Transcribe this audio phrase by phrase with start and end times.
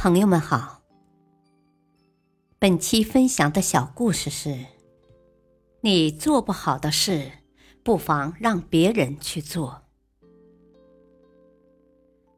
[0.00, 0.80] 朋友们好，
[2.60, 4.56] 本期分享的小故事是：
[5.80, 7.32] 你做不好的事，
[7.82, 9.82] 不妨让别人去做。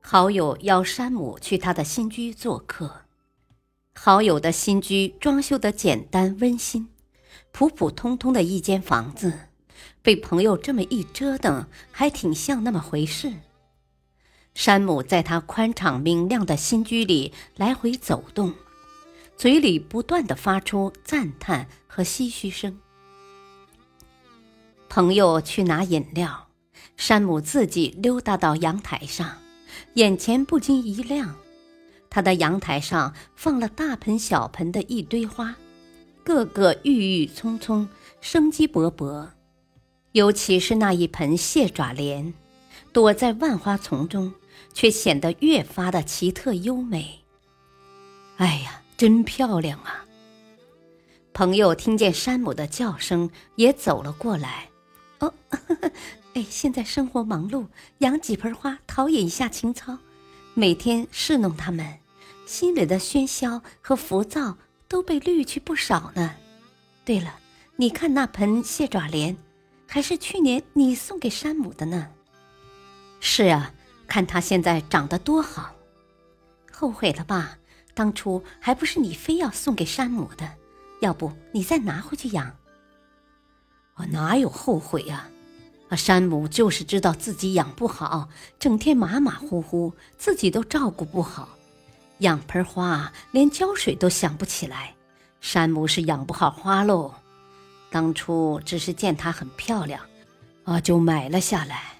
[0.00, 3.02] 好友邀山姆去他的新居做客，
[3.94, 6.88] 好友的新居装修的简单温馨，
[7.52, 9.38] 普普通通的一间房子，
[10.00, 13.30] 被朋友这么一折腾，还挺像那么回事。
[14.54, 18.52] 山姆在他宽敞明亮的新居里来回走动，
[19.36, 22.78] 嘴里不断的发出赞叹和唏嘘声。
[24.88, 26.48] 朋友去拿饮料，
[26.96, 29.38] 山姆自己溜达到阳台上，
[29.94, 31.36] 眼前不禁一亮。
[32.10, 35.54] 他的阳台上放了大盆小盆的一堆花，
[36.24, 37.88] 个个郁郁葱葱，
[38.20, 39.28] 生机勃勃。
[40.10, 42.34] 尤其是那一盆蟹爪莲，
[42.92, 44.34] 躲在万花丛中。
[44.72, 47.20] 却显得越发的奇特优美。
[48.36, 50.04] 哎呀，真漂亮啊！
[51.32, 54.68] 朋友听见山姆的叫声，也走了过来。
[55.20, 55.32] 哦，
[56.34, 57.66] 哎，现在生活忙碌，
[57.98, 59.98] 养几盆花陶冶一下情操，
[60.54, 61.98] 每天侍弄它们，
[62.46, 64.56] 心里的喧嚣和浮躁
[64.88, 66.34] 都被滤去不少呢。
[67.04, 67.38] 对了，
[67.76, 69.36] 你看那盆蟹爪莲，
[69.86, 72.08] 还是去年你送给山姆的呢。
[73.20, 73.74] 是啊。
[74.10, 75.72] 看他现在长得多好，
[76.72, 77.56] 后悔了吧？
[77.94, 80.56] 当初还不是你非要送给山姆的，
[81.00, 82.56] 要不你再拿回去养。
[83.94, 85.28] 我哪有后悔呀？
[85.90, 91.48] 啊，山姆就是知道自己养不好，整天马马虎虎，自己都照顾不好，
[92.18, 94.92] 养盆花连浇水都想不起来。
[95.40, 97.14] 山姆是养不好花喽。
[97.90, 100.04] 当初只是见它很漂亮，
[100.64, 101.99] 啊，就买了下来。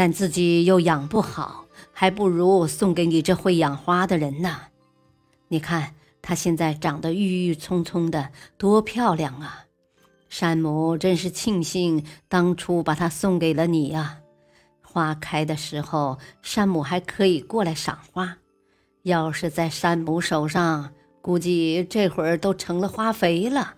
[0.00, 4.58] 但自己又养不好，还不如送给你这会养花的人呢。
[5.48, 9.66] 你看它现在长得郁郁葱葱的，多漂亮啊！
[10.30, 14.20] 山姆真是庆幸当初把它送给了你呀。
[14.80, 18.38] 花开的时候，山姆还可以过来赏花。
[19.02, 23.74] 要是在山姆手上，估计这会儿都成了花肥了。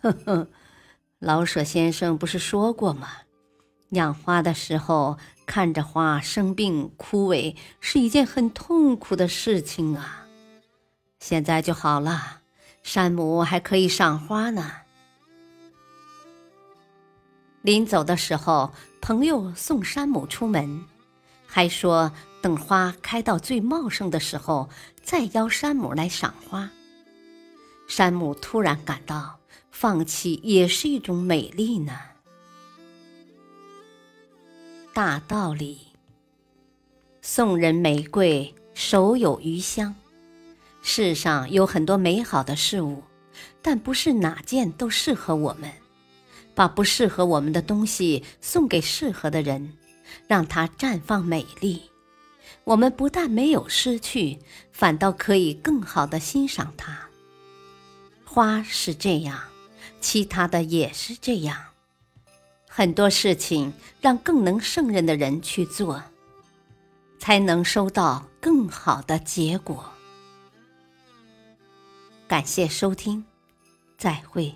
[0.00, 0.48] 呵呵，
[1.18, 3.08] 老舍先生不是说过吗？
[3.90, 5.18] 养花的时候。
[5.46, 10.26] 看着花生病枯萎是一件很痛苦的事情啊！
[11.20, 12.40] 现在就好了，
[12.82, 14.72] 山姆还可以赏花呢。
[17.62, 20.84] 临走的时候，朋友送山姆出门，
[21.46, 24.68] 还说等花开到最茂盛的时候
[25.02, 26.68] 再邀山姆来赏花。
[27.88, 29.38] 山姆突然感到，
[29.70, 31.98] 放弃也是一种美丽呢。
[34.96, 35.76] 大道理。
[37.20, 39.94] 送人玫瑰，手有余香。
[40.80, 43.02] 世上有很多美好的事物，
[43.60, 45.70] 但不是哪件都适合我们。
[46.54, 49.70] 把不适合我们的东西送给适合的人，
[50.26, 51.82] 让它绽放美丽。
[52.64, 54.38] 我们不但没有失去，
[54.72, 56.98] 反倒可以更好的欣赏它。
[58.24, 59.38] 花是这样，
[60.00, 61.75] 其他的也是这样。
[62.76, 63.72] 很多事情
[64.02, 66.02] 让更能胜任的人去做，
[67.18, 69.90] 才能收到更好的结果。
[72.28, 73.24] 感谢收听，
[73.96, 74.54] 再会。